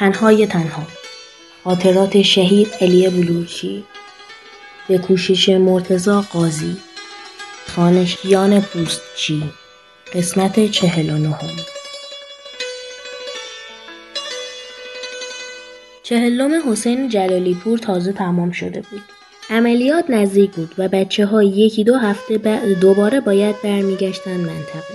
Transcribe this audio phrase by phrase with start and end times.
[0.00, 0.86] تنهای تنها.
[1.64, 3.84] خاطرات شهید علی بلوچی.
[4.88, 6.76] به کوشش مرتزا قاضی.
[7.66, 9.42] خانشیان پوستچی
[10.14, 11.56] قسمت چهل و نهم.
[16.02, 19.02] چهلم حسین جلالی پور تازه تمام شده بود.
[19.50, 24.94] عملیات نزدیک بود و بچه ها یکی دو هفته بعد دوباره باید برمیگشتن منطقه.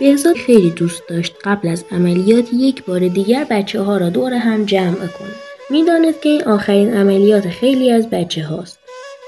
[0.00, 4.64] بهزاد خیلی دوست داشت قبل از عملیات یک بار دیگر بچه ها را دور هم
[4.64, 5.34] جمع کنه.
[5.70, 8.78] می‌دانست که این آخرین عملیات خیلی از بچه هاست.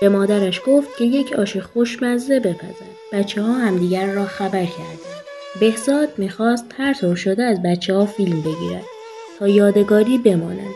[0.01, 2.91] به مادرش گفت که یک آش خوشمزه بپزد.
[3.13, 4.99] بچه ها همدیگر را خبر کردند.
[5.61, 8.85] بهزاد می‌خواست هر طور شده از بچه ها فیلم بگیرد
[9.39, 10.75] تا یادگاری بمانند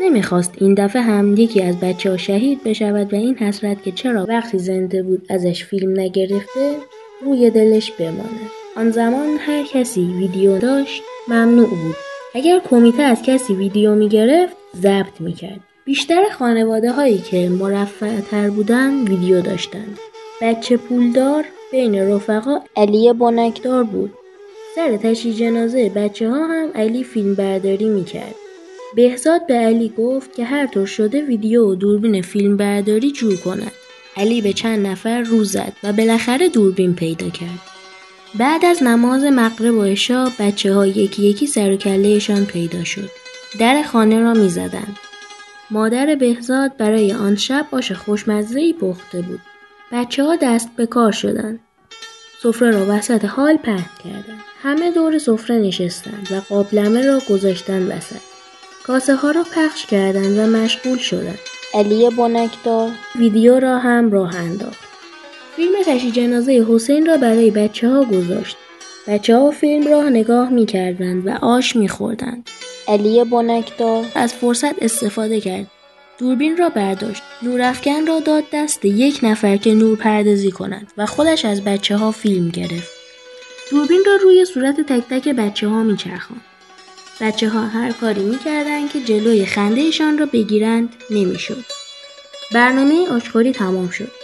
[0.00, 4.26] نمی‌خواست این دفعه هم یکی از بچه ها شهید بشود و این حسرت که چرا
[4.28, 6.76] وقتی زنده بود ازش فیلم نگرفته
[7.24, 8.59] روی دلش بماند.
[8.80, 11.96] آن زمان هر کسی ویدیو داشت ممنوع بود.
[12.34, 15.60] اگر کمیته از کسی ویدیو می‌گرفت ضبط می‌کرد.
[15.84, 19.98] بیشتر خانواده هایی که مرفع تر بودن ویدیو داشتند.
[20.42, 24.12] بچه پولدار بین رفقا علی بنکدار بود.
[24.76, 28.34] سر تشییع جنازه بچه ها هم علی فیلم برداری می‌کرد.
[28.94, 33.72] بهزاد به علی گفت که هر طور شده ویدیو و دوربین فیلم برداری جور کند.
[34.16, 37.79] علی به چند نفر رو زد و بالاخره دوربین پیدا کرد.
[38.34, 43.10] بعد از نماز مغرب و عشا بچه ها یکی یکی سر و کلهشان پیدا شد.
[43.60, 44.96] در خانه را می زدن.
[45.70, 49.40] مادر بهزاد برای آن شب آش خوشمزه پخته بود.
[49.92, 51.60] بچه ها دست به کار شدند.
[52.42, 54.44] سفره را وسط حال پهن کردند.
[54.62, 58.20] همه دور سفره نشستند و قابلمه را گذاشتن وسط.
[58.86, 61.38] کاسه ها را پخش کردند و مشغول شدند.
[61.74, 64.89] علی بنکدار ویدیو را هم راه انداخت.
[65.60, 68.56] فیلم تشی جنازه حسین را برای بچه ها گذاشت.
[69.06, 72.50] بچه ها فیلم را نگاه می کردند و آش می خوردند.
[72.88, 75.66] علی بنکدار از فرصت استفاده کرد.
[76.18, 77.22] دوربین را برداشت.
[77.42, 82.10] نورافکن را داد دست یک نفر که نور پردازی کند و خودش از بچه ها
[82.10, 82.90] فیلم گرفت.
[83.70, 86.40] دوربین را روی صورت تک تک بچه ها می چرخان.
[87.20, 91.64] بچه ها هر کاری می کردن که جلوی خندهشان را بگیرند نمی شد.
[92.54, 94.19] برنامه آشخوری تمام شد.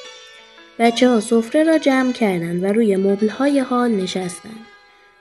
[0.78, 4.66] بچه ها سفره را جمع کردند و روی مبل های حال نشستند.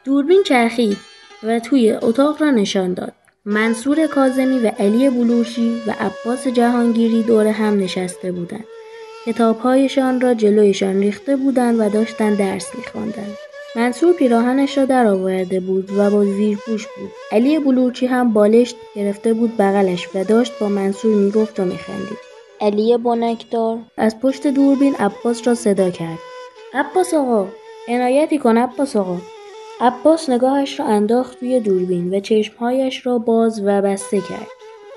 [0.06, 0.98] دوربین چرخید
[1.44, 3.14] و توی اتاق را نشان داد.
[3.46, 8.66] منصور کازمی و علی بلوشی و عباس جهانگیری دور هم نشسته بودند.
[9.26, 13.38] کتابهایشان را جلویشان ریخته بودند و داشتند درس میخواندند.
[13.76, 17.12] منصور پیراهنش را در آورده بود و با زیرپوش بود.
[17.32, 22.35] علی بلوچی هم بالشت گرفته بود بغلش و داشت با منصور می‌گفت و میخندید.
[22.62, 26.20] علی بنکدار از پشت دوربین عباس را صدا کرد.
[26.74, 27.48] عباس آقا
[27.88, 29.18] عنایتی کن عباس آقا
[29.82, 34.48] عباس نگاهش را انداخت روی دوربین و چشمهایش را باز و بسته کرد.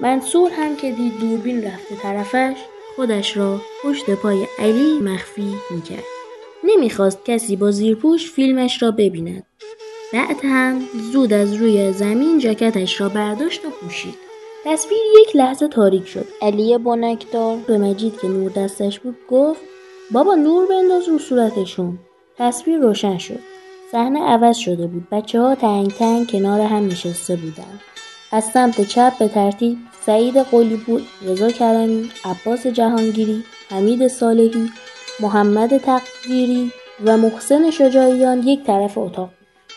[0.01, 2.57] منصور هم که دید دوربین رفته طرفش
[2.97, 6.05] خودش را پشت پای علی مخفی می‌کرد.
[6.65, 9.47] نمی‌خواست کسی با زیرپوش فیلمش را ببیند.
[10.13, 10.81] بعد هم
[11.13, 14.28] زود از روی زمین جاکتش را برداشت و پوشید.
[14.65, 16.27] تصویر یک لحظه تاریک شد.
[16.43, 19.61] علی بنکدار به مجید که نور دستش بود گفت
[20.11, 21.99] بابا نور بنداز رو صورتشون.
[22.39, 23.41] تصویر روشن شد.
[23.93, 25.09] صحنه عوض شده بود.
[25.11, 27.81] بچه ها تنگ تنگ کنار هم نشسته بودند
[28.33, 34.71] از سمت چپ به ترتیب سعید قلی بود رضا کرمی عباس جهانگیری حمید صالحی
[35.21, 36.73] محمد تقدیری
[37.05, 39.31] و محسن شجاعیان یک طرف اتاق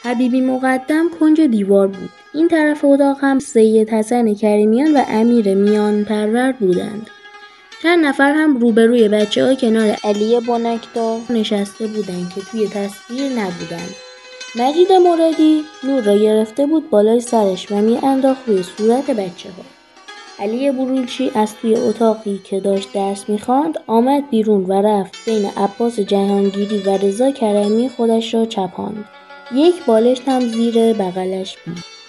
[0.03, 2.09] حبیبی مقدم کنج دیوار بود.
[2.33, 7.09] این طرف اتاق هم سید حسن کریمیان و امیر میان پرور بودند.
[7.83, 13.95] چند نفر هم روبروی بچه ها کنار علی بنکدار نشسته بودند که توی تصویر نبودند.
[14.55, 19.63] مجید مرادی نور را گرفته بود بالای سرش و می انداخت روی صورت بچه ها.
[20.43, 25.99] علی بروچی از توی اتاقی که داشت درس می‌خواند آمد بیرون و رفت بین عباس
[25.99, 29.05] جهانگیری و رضا کرمی خودش را چپاند.
[29.55, 32.00] یک بالشت هم زیر بغلش بود.